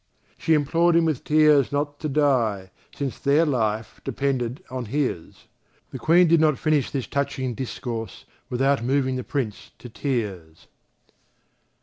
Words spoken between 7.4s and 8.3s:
discourse